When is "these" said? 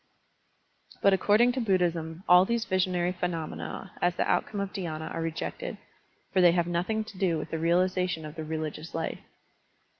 2.43-2.65